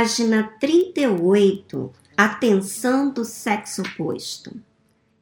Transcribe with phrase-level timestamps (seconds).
[0.00, 1.90] Página 38.
[2.16, 4.50] Atenção do sexo oposto.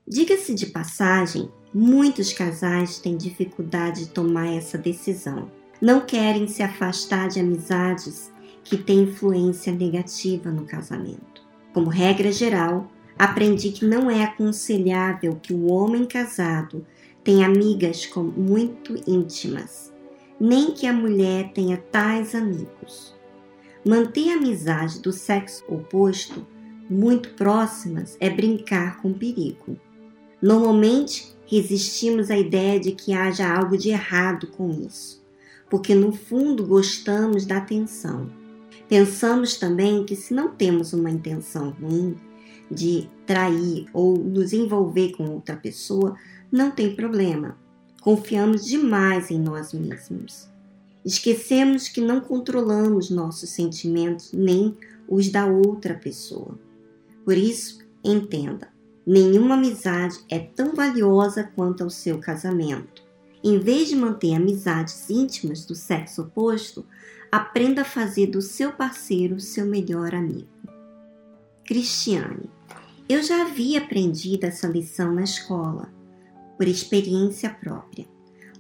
[0.06, 5.50] Diga-se de passagem, muitos casais têm dificuldade de tomar essa decisão.
[5.82, 8.32] Não querem se afastar de amizades
[8.62, 11.42] que têm influência negativa no casamento.
[11.74, 12.88] Como regra geral,
[13.18, 16.86] aprendi que não é aconselhável que o homem casado
[17.24, 19.92] tenha amigas muito íntimas,
[20.38, 23.17] nem que a mulher tenha tais amigos.
[23.88, 26.46] Manter a amizade do sexo oposto
[26.90, 29.80] muito próximas é brincar com perigo.
[30.42, 35.24] Normalmente, resistimos à ideia de que haja algo de errado com isso,
[35.70, 38.30] porque no fundo gostamos da atenção.
[38.90, 42.14] Pensamos também que se não temos uma intenção ruim
[42.70, 46.14] de trair ou nos envolver com outra pessoa,
[46.52, 47.56] não tem problema.
[48.02, 50.57] Confiamos demais em nós mesmos.
[51.04, 54.76] Esquecemos que não controlamos nossos sentimentos nem
[55.08, 56.58] os da outra pessoa.
[57.24, 58.68] Por isso, entenda:
[59.06, 63.02] nenhuma amizade é tão valiosa quanto o seu casamento.
[63.42, 66.84] Em vez de manter amizades íntimas do sexo oposto,
[67.30, 70.48] aprenda a fazer do seu parceiro seu melhor amigo.
[71.64, 72.50] Cristiane,
[73.08, 75.88] eu já havia aprendido essa lição na escola,
[76.56, 78.06] por experiência própria.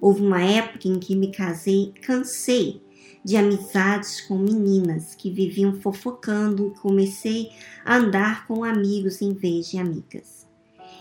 [0.00, 2.82] Houve uma época em que me casei, cansei
[3.24, 7.50] de amizades com meninas que viviam fofocando e comecei
[7.84, 10.46] a andar com amigos em vez de amigas.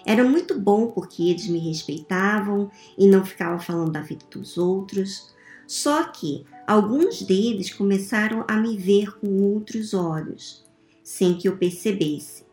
[0.06, 5.34] Era muito bom porque eles me respeitavam e não ficavam falando da vida dos outros.
[5.67, 10.66] Só que alguns deles começaram a me ver com outros olhos,
[11.04, 12.45] sem que eu percebesse.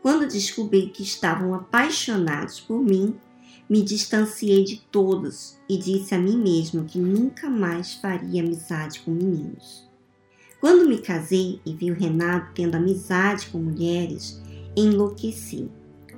[0.00, 3.16] Quando descobri que estavam apaixonados por mim,
[3.72, 9.10] me distanciei de todos e disse a mim mesmo que nunca mais faria amizade com
[9.10, 9.90] meninos.
[10.60, 14.42] Quando me casei e vi o Renato tendo amizade com mulheres,
[14.76, 15.70] enlouqueci.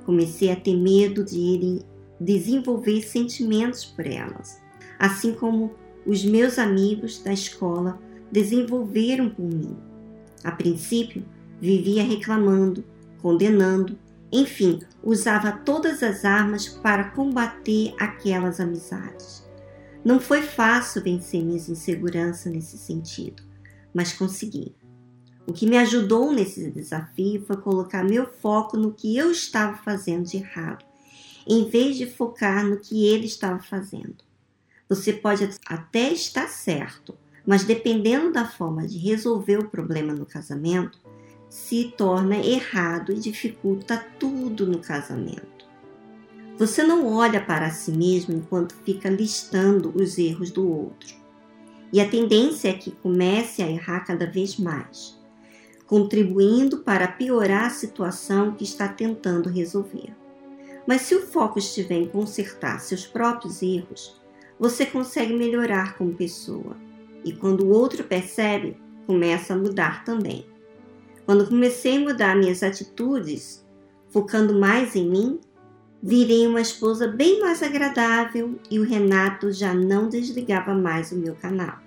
[0.05, 1.81] Comecei a ter medo de ele
[2.19, 4.61] desenvolver sentimentos por elas,
[4.99, 5.71] assim como
[6.05, 7.97] os meus amigos da escola
[8.29, 9.77] desenvolveram por mim.
[10.43, 11.23] A princípio,
[11.61, 12.83] vivia reclamando,
[13.21, 13.97] condenando
[14.31, 19.43] enfim, usava todas as armas para combater aquelas amizades.
[20.03, 23.43] Não foi fácil vencer minhas inseguranças nesse sentido,
[23.93, 24.75] mas consegui.
[25.47, 30.25] O que me ajudou nesse desafio foi colocar meu foco no que eu estava fazendo
[30.25, 30.83] de errado,
[31.47, 34.15] em vez de focar no que ele estava fazendo.
[34.89, 37.15] Você pode até estar certo,
[37.45, 40.99] mas dependendo da forma de resolver o problema no casamento,
[41.55, 45.65] se torna errado e dificulta tudo no casamento.
[46.57, 51.15] Você não olha para si mesmo enquanto fica listando os erros do outro.
[51.93, 55.17] E a tendência é que comece a errar cada vez mais,
[55.87, 60.13] contribuindo para piorar a situação que está tentando resolver.
[60.85, 64.21] Mas se o foco estiver em consertar seus próprios erros,
[64.59, 66.75] você consegue melhorar como pessoa.
[67.23, 68.75] E quando o outro percebe,
[69.07, 70.53] começa a mudar também.
[71.25, 73.65] Quando comecei a mudar minhas atitudes,
[74.09, 75.39] focando mais em mim,
[76.01, 81.33] virei uma esposa bem mais agradável e o Renato já não desligava mais o meu
[81.33, 81.79] canal.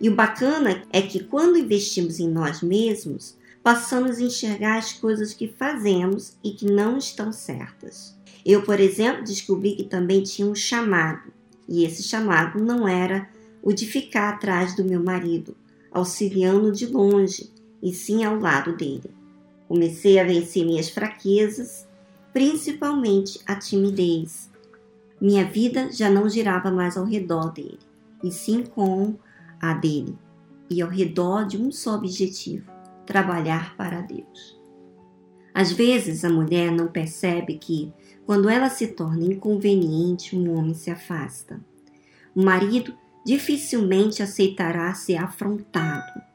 [0.00, 5.34] E o bacana é que quando investimos em nós mesmos, passamos a enxergar as coisas
[5.34, 8.16] que fazemos e que não estão certas.
[8.46, 11.30] Eu, por exemplo, descobri que também tinha um chamado,
[11.68, 13.28] e esse chamado não era
[13.62, 15.54] o de ficar atrás do meu marido,
[15.90, 19.10] auxiliando de longe, e sim ao lado dele.
[19.66, 21.86] Comecei a vencer minhas fraquezas,
[22.32, 24.50] principalmente a timidez.
[25.20, 27.78] Minha vida já não girava mais ao redor dele,
[28.22, 29.14] e sim com
[29.60, 30.16] a dele,
[30.70, 32.70] e ao redor de um só objetivo:
[33.04, 34.58] trabalhar para Deus.
[35.52, 37.92] Às vezes a mulher não percebe que,
[38.24, 41.60] quando ela se torna inconveniente, um homem se afasta.
[42.34, 42.94] O marido
[43.26, 46.27] dificilmente aceitará ser afrontado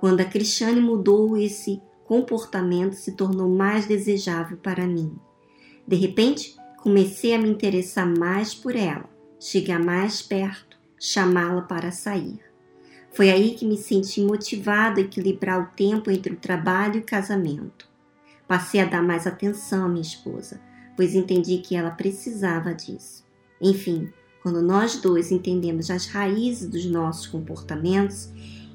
[0.00, 5.14] quando a Cristiane mudou, esse comportamento se tornou mais desejável para mim.
[5.86, 9.04] De repente, comecei a me interessar mais por ela,
[9.38, 12.40] chegar mais perto, chamá-la para sair.
[13.12, 17.04] Foi aí que me senti motivada a equilibrar o tempo entre o trabalho e o
[17.04, 17.86] casamento.
[18.48, 20.60] Passei a dar mais atenção à minha esposa,
[20.96, 23.22] pois entendi que ela precisava disso.
[23.60, 24.10] Enfim,
[24.42, 28.30] quando nós dois entendemos as raízes dos nossos comportamentos,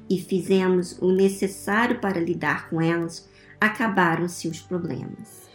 [0.08, 3.28] e fizemos o necessário para lidar com elas,
[3.60, 5.46] acabaram-se os problemas.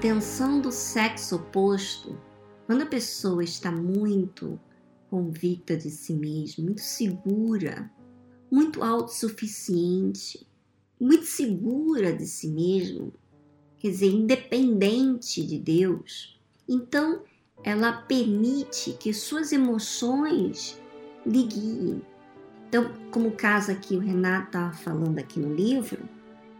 [0.00, 2.18] Tensão do sexo oposto,
[2.66, 4.58] quando a pessoa está muito
[5.10, 7.90] convicta de si mesma, muito segura,
[8.50, 10.46] muito autossuficiente,
[11.00, 13.12] muito segura de si mesma,
[13.78, 17.22] quer dizer, independente de Deus, então
[17.62, 20.80] ela permite que suas emoções
[21.26, 22.02] lhe guiem.
[22.68, 26.08] Então, como o caso aqui, o Renato estava falando aqui no livro,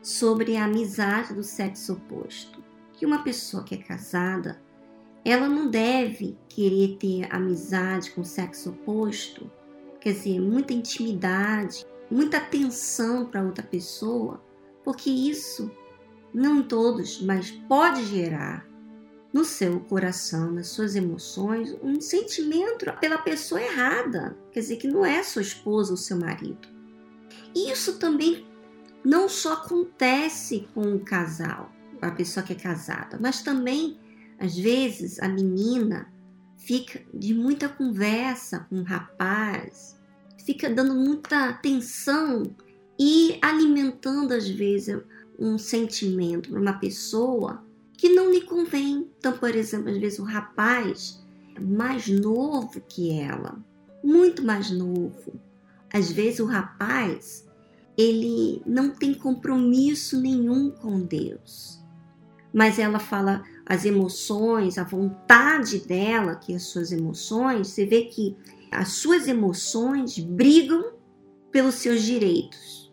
[0.02, 2.59] sobre a amizade do sexo oposto.
[3.00, 4.60] Que uma pessoa que é casada,
[5.24, 9.50] ela não deve querer ter amizade com o sexo oposto,
[9.98, 14.44] quer dizer, muita intimidade, muita atenção para outra pessoa,
[14.84, 15.70] porque isso,
[16.34, 18.68] não todos, mas pode gerar
[19.32, 25.06] no seu coração, nas suas emoções, um sentimento pela pessoa errada, quer dizer, que não
[25.06, 26.68] é sua esposa ou seu marido.
[27.56, 28.46] Isso também
[29.02, 31.72] não só acontece com o casal,
[32.08, 33.98] a pessoa que é casada, mas também,
[34.38, 36.12] às vezes, a menina
[36.56, 39.98] fica de muita conversa com o rapaz,
[40.44, 42.42] fica dando muita atenção
[42.98, 45.00] e alimentando, às vezes,
[45.38, 47.64] um sentimento para uma pessoa
[47.96, 49.10] que não lhe convém.
[49.18, 51.22] Então, por exemplo, às vezes o rapaz
[51.56, 53.58] é mais novo que ela,
[54.04, 55.40] muito mais novo.
[55.92, 57.48] Às vezes o rapaz
[57.96, 61.79] ele não tem compromisso nenhum com Deus.
[62.52, 68.36] Mas ela fala as emoções, a vontade dela, que as suas emoções, você vê que
[68.70, 70.92] as suas emoções brigam
[71.50, 72.92] pelos seus direitos.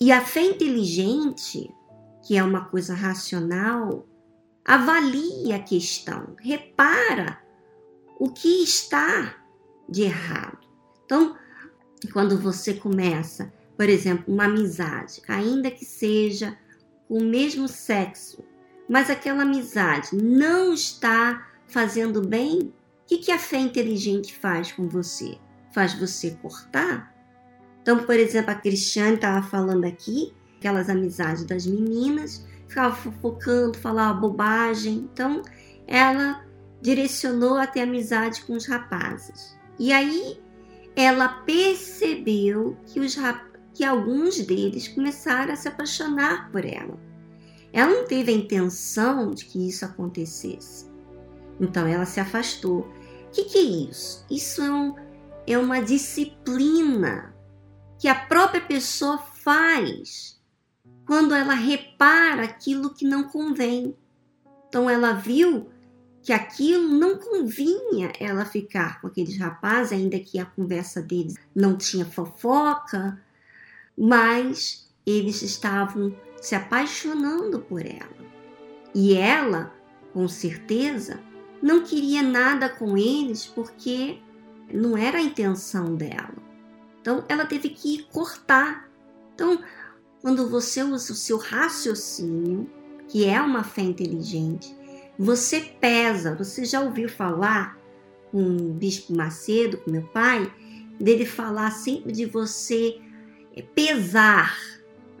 [0.00, 1.72] E a fé inteligente,
[2.26, 4.06] que é uma coisa racional,
[4.64, 7.38] avalia a questão, repara
[8.18, 9.36] o que está
[9.88, 10.66] de errado.
[11.04, 11.36] Então,
[12.12, 16.56] quando você começa por exemplo, uma amizade, ainda que seja
[17.08, 18.42] o mesmo sexo,
[18.88, 24.88] mas aquela amizade não está fazendo bem, o que, que a fé inteligente faz com
[24.88, 25.38] você?
[25.72, 27.14] Faz você cortar?
[27.82, 34.18] Então, por exemplo, a Cristiane estava falando aqui, aquelas amizades das meninas, ficava fofocando, falava
[34.18, 35.08] bobagem.
[35.12, 35.42] Então,
[35.86, 36.42] ela
[36.80, 39.54] direcionou a ter amizade com os rapazes.
[39.78, 40.40] E aí,
[40.96, 43.16] ela percebeu que os
[43.74, 46.96] que alguns deles começaram a se apaixonar por ela.
[47.74, 50.86] Ela não teve a intenção de que isso acontecesse.
[51.60, 52.82] Então ela se afastou.
[52.82, 54.24] O que, que é isso?
[54.30, 54.94] Isso é, um,
[55.44, 57.34] é uma disciplina
[57.98, 60.40] que a própria pessoa faz
[61.04, 63.96] quando ela repara aquilo que não convém.
[64.68, 65.68] Então ela viu
[66.22, 71.76] que aquilo não convinha ela ficar com aqueles rapazes, ainda que a conversa deles não
[71.76, 73.20] tinha fofoca,
[73.98, 78.14] mas eles estavam se apaixonando por ela.
[78.94, 79.72] E ela,
[80.12, 81.18] com certeza,
[81.62, 84.18] não queria nada com eles porque
[84.70, 86.34] não era a intenção dela.
[87.00, 88.90] Então ela teve que cortar.
[89.34, 89.58] Então,
[90.20, 92.70] quando você usa o seu raciocínio,
[93.08, 94.76] que é uma fé inteligente,
[95.18, 96.34] você pesa.
[96.34, 97.78] Você já ouviu falar
[98.30, 100.52] com o Bispo Macedo, com meu pai,
[101.00, 103.00] dele falar sempre de você
[103.56, 104.74] é pesar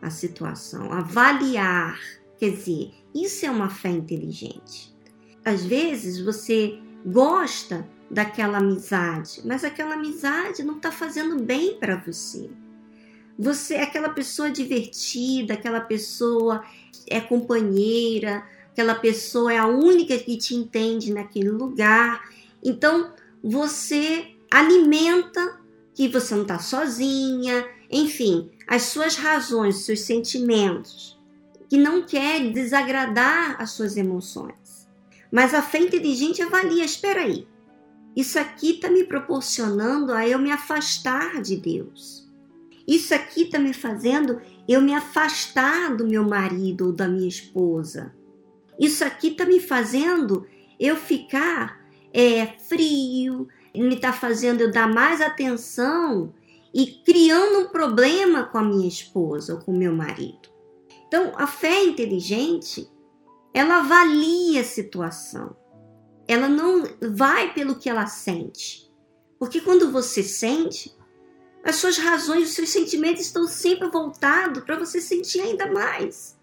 [0.04, 1.98] a situação, avaliar.
[2.38, 4.94] Quer dizer, isso é uma fé inteligente.
[5.44, 12.50] Às vezes você gosta daquela amizade, mas aquela amizade não está fazendo bem para você.
[13.38, 16.62] Você é aquela pessoa divertida, aquela pessoa
[17.08, 22.22] é companheira, aquela pessoa é a única que te entende naquele lugar.
[22.62, 25.58] Então você alimenta
[25.94, 31.16] que você não está sozinha, enfim, as suas razões, seus sentimentos,
[31.68, 34.88] que não quer desagradar as suas emoções.
[35.30, 37.46] Mas a fé inteligente avalia, espera aí,
[38.16, 42.28] isso aqui está me proporcionando a eu me afastar de Deus.
[42.86, 48.12] Isso aqui está me fazendo eu me afastar do meu marido ou da minha esposa.
[48.78, 50.46] Isso aqui está me fazendo
[50.80, 51.80] eu ficar
[52.12, 56.32] é, frio, me está fazendo eu dar mais atenção
[56.74, 60.48] e criando um problema com a minha esposa ou com meu marido.
[61.06, 62.90] Então, a fé inteligente,
[63.54, 65.56] ela avalia a situação.
[66.26, 68.92] Ela não vai pelo que ela sente.
[69.38, 70.92] Porque quando você sente,
[71.62, 76.36] as suas razões, os seus sentimentos estão sempre voltados para você sentir ainda mais.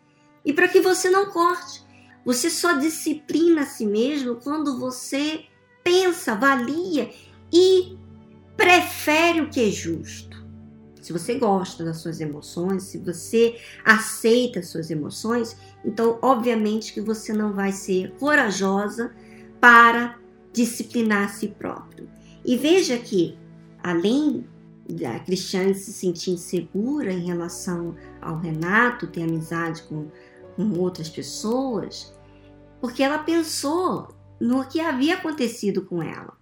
[0.46, 1.84] E para que você não corte.
[2.24, 5.44] Você só disciplina a si mesmo quando você
[5.84, 7.12] pensa, avalia
[7.52, 7.98] e
[8.62, 10.40] prefere o que é justo.
[11.02, 17.02] se você gosta das suas emoções, se você aceita as suas emoções, então obviamente que
[17.02, 19.12] você não vai ser corajosa
[19.60, 20.20] para
[20.54, 22.08] disciplinar a si próprio.
[22.46, 23.36] E veja que,
[23.82, 24.46] além
[24.88, 30.08] da Cristiane se sentir insegura em relação ao Renato, ter amizade com,
[30.56, 32.14] com outras pessoas,
[32.80, 36.38] porque ela pensou no que havia acontecido com ela.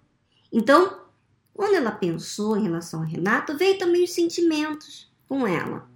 [0.52, 0.99] Então,
[1.60, 5.86] quando ela pensou em relação ao Renato, veio também os sentimentos com ela.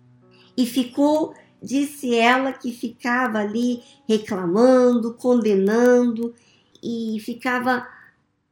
[0.54, 6.34] E ficou, disse ela, que ficava ali reclamando, condenando
[6.82, 7.88] e ficava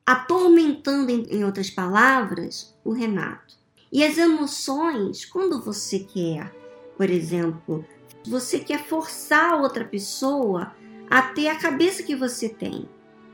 [0.06, 3.56] atormentando, em outras palavras, o Renato.
[3.92, 6.50] E as emoções, quando você quer,
[6.96, 7.84] por exemplo,
[8.26, 10.74] você quer forçar outra pessoa
[11.10, 12.88] a ter a cabeça que você tem.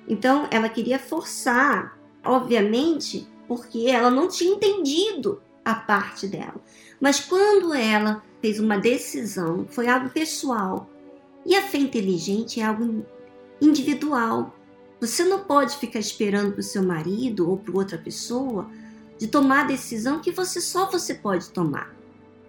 [0.09, 6.61] Então, ela queria forçar, obviamente, porque ela não tinha entendido a parte dela.
[7.01, 10.89] Mas quando ela fez uma decisão, foi algo pessoal.
[11.45, 13.05] E a fé inteligente é algo
[13.61, 14.55] individual.
[15.01, 18.69] Você não pode ficar esperando para o seu marido ou para outra pessoa
[19.19, 21.93] de tomar a decisão que você só você pode tomar.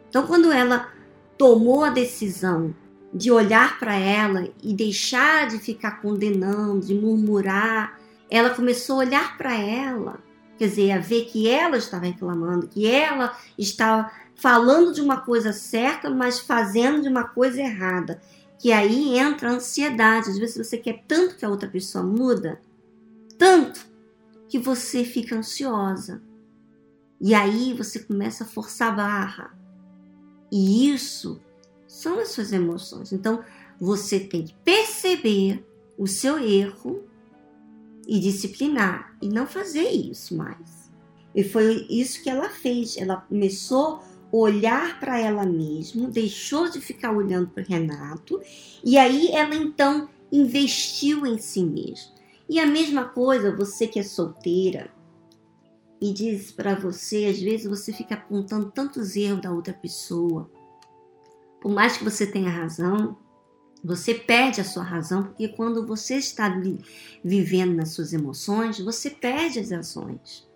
[0.09, 0.91] Então, quando ela
[1.37, 2.75] tomou a decisão
[3.13, 9.37] de olhar para ela e deixar de ficar condenando, de murmurar, ela começou a olhar
[9.37, 10.19] para ela,
[10.59, 15.51] quer dizer, a ver que ela estava reclamando, que ela estava falando de uma coisa
[15.51, 18.21] certa, mas fazendo de uma coisa errada
[18.59, 20.29] que aí entra a ansiedade.
[20.29, 22.61] Às vezes você quer tanto que a outra pessoa muda,
[23.37, 23.87] tanto
[24.49, 26.21] que você fica ansiosa.
[27.21, 29.59] E aí você começa a forçar a barra.
[30.51, 31.41] E isso
[31.87, 33.13] são as suas emoções.
[33.13, 33.43] Então
[33.79, 35.65] você tem que perceber
[35.97, 37.03] o seu erro
[38.09, 40.91] e disciplinar e não fazer isso mais.
[41.35, 42.97] E foi isso que ela fez.
[42.97, 44.01] Ela começou
[44.31, 48.39] olhar para ela mesma, deixou de ficar olhando para Renato
[48.83, 52.13] e aí ela então investiu em si mesma.
[52.47, 54.91] E a mesma coisa, você que é solteira
[56.01, 60.49] e diz para você, às vezes você fica apontando tantos erros da outra pessoa.
[61.61, 63.17] Por mais que você tenha razão,
[63.83, 66.53] você perde a sua razão, porque quando você está
[67.23, 70.47] vivendo nas suas emoções, você perde as ações.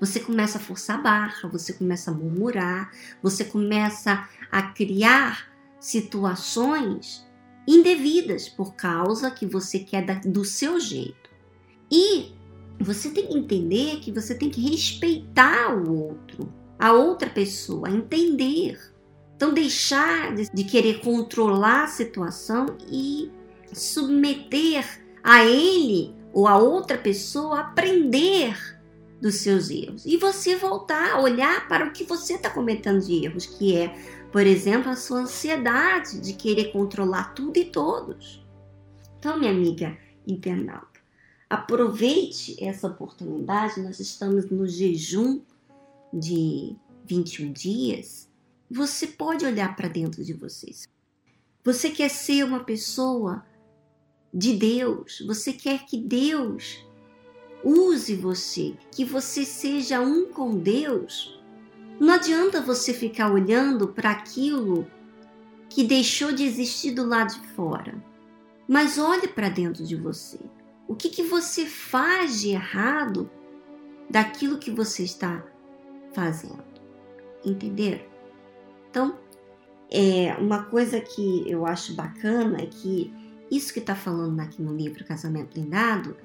[0.00, 2.90] Você começa a forçar a barra, você começa a murmurar,
[3.22, 5.48] você começa a criar
[5.78, 7.26] situações
[7.68, 11.30] indevidas por causa que você quer do seu jeito.
[11.90, 12.32] E
[12.80, 18.95] você tem que entender que você tem que respeitar o outro, a outra pessoa, entender.
[19.36, 23.30] Então, deixar de querer controlar a situação e
[23.72, 28.56] submeter a ele ou a outra pessoa aprender
[29.20, 33.24] dos seus erros e você voltar a olhar para o que você está cometendo de
[33.24, 33.94] erros, que é,
[34.30, 38.44] por exemplo, a sua ansiedade de querer controlar tudo e todos.
[39.18, 41.00] Então, minha amiga internauta,
[41.48, 43.80] aproveite essa oportunidade.
[43.80, 45.40] Nós estamos no jejum
[46.12, 48.25] de 21 dias.
[48.70, 50.88] Você pode olhar para dentro de vocês.
[51.64, 53.44] Você quer ser uma pessoa
[54.32, 56.84] de Deus, você quer que Deus
[57.64, 61.40] use você, que você seja um com Deus.
[61.98, 64.86] Não adianta você ficar olhando para aquilo
[65.68, 68.02] que deixou de existir do lado de fora.
[68.68, 70.38] Mas olhe para dentro de você.
[70.86, 73.30] O que, que você faz de errado
[74.08, 75.44] daquilo que você está
[76.12, 76.64] fazendo?
[77.44, 78.08] Entender?
[78.96, 79.14] Então,
[79.90, 83.12] é uma coisa que eu acho bacana é que
[83.50, 86.16] isso que está falando aqui no livro Casamento Blindado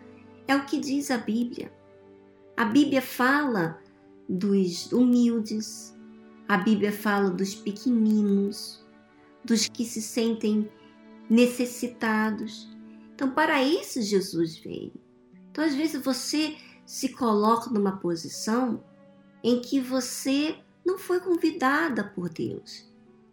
[0.48, 1.70] é o que diz a Bíblia.
[2.56, 3.78] A Bíblia fala
[4.30, 5.94] dos humildes,
[6.48, 8.82] a Bíblia fala dos pequeninos,
[9.44, 10.72] dos que se sentem
[11.30, 12.70] necessitados.
[13.14, 14.94] Então, para isso Jesus veio.
[15.52, 16.56] Então, às vezes você
[16.86, 18.82] se coloca numa posição
[19.44, 22.90] em que você não foi convidada por Deus.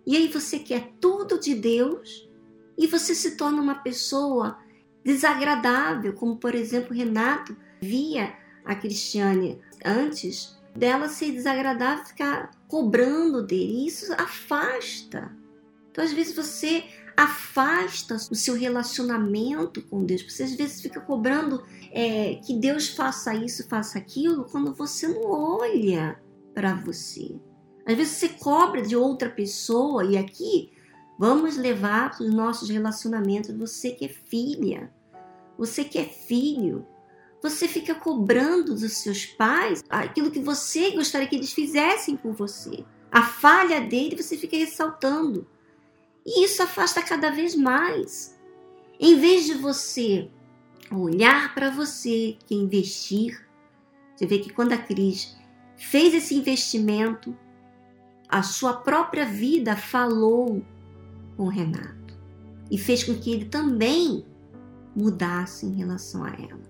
[0.06, 2.28] E aí você quer tudo de Deus
[2.76, 4.58] e você se torna uma pessoa
[5.04, 8.34] desagradável, como por exemplo Renato via
[8.64, 13.84] a Cristiane antes dela ser desagradável, ficar cobrando dele.
[13.84, 15.30] E isso afasta.
[15.90, 16.84] Então, às vezes, você
[17.16, 20.22] afasta o seu relacionamento com Deus.
[20.22, 25.24] Você às vezes fica cobrando é, que Deus faça isso, faça aquilo, quando você não
[25.24, 26.16] olha
[26.58, 27.36] para você.
[27.86, 30.72] Às vezes você cobra de outra pessoa, e aqui
[31.16, 33.56] vamos levar para os nossos relacionamentos.
[33.56, 34.92] Você que é filha,
[35.56, 36.84] você que é filho,
[37.40, 42.84] você fica cobrando dos seus pais aquilo que você gostaria que eles fizessem por você.
[43.08, 45.46] a falha dele, você fica ressaltando.
[46.26, 48.36] E isso afasta cada vez mais.
[48.98, 50.28] Em vez de você
[50.90, 53.46] olhar para você, que investir,
[54.16, 55.37] você vê que quando a Cris
[55.78, 57.34] fez esse investimento,
[58.28, 60.62] a sua própria vida falou
[61.36, 62.18] com o Renato
[62.70, 64.26] e fez com que ele também
[64.94, 66.60] mudasse em relação a ela.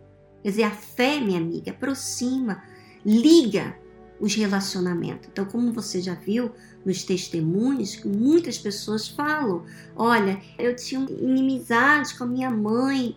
[0.42, 2.62] Quer dizer, a fé, minha amiga, aproxima,
[3.04, 3.76] liga
[4.20, 5.28] os relacionamentos.
[5.32, 6.50] Então, como você já viu
[6.84, 9.64] nos testemunhos, que muitas pessoas falam:
[9.96, 13.16] olha, eu tinha inimizade com a minha mãe,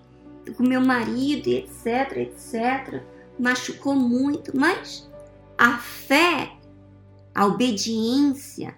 [0.56, 3.04] com meu marido, etc, etc,
[3.39, 5.11] machucou muito, mas
[5.62, 6.58] a fé,
[7.36, 8.76] a obediência,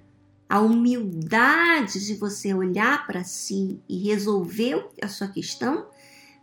[0.50, 5.88] a humildade de você olhar para si e resolver a sua questão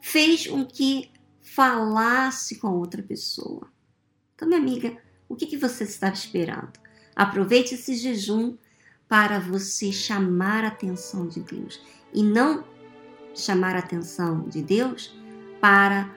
[0.01, 1.11] fez com que
[1.43, 3.71] falasse com outra pessoa.
[4.35, 4.97] Então, minha amiga,
[5.29, 6.73] o que, que você estava esperando?
[7.15, 8.57] Aproveite esse jejum
[9.07, 11.79] para você chamar a atenção de Deus
[12.15, 12.65] e não
[13.35, 15.15] chamar a atenção de Deus
[15.61, 16.11] para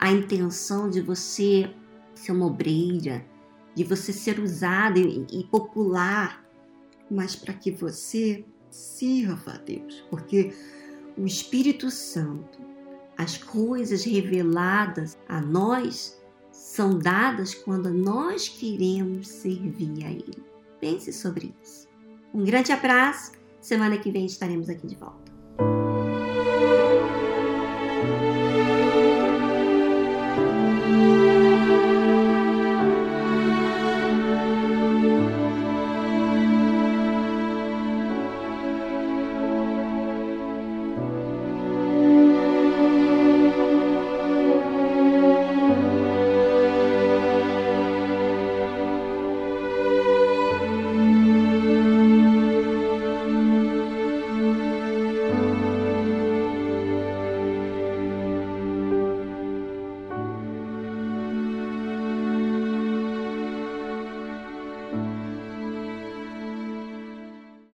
[0.00, 1.72] a intenção de você
[2.16, 3.24] ser uma obreira,
[3.74, 6.44] de você ser usado e, popular,
[7.10, 10.52] mas para que você sirva a Deus, porque
[11.16, 12.58] o Espírito Santo,
[13.16, 16.18] as coisas reveladas a nós,
[16.52, 20.42] são dadas quando nós queremos servir a Ele.
[20.80, 21.88] Pense sobre isso.
[22.32, 23.32] Um grande abraço.
[23.60, 25.87] Semana que vem estaremos aqui de volta.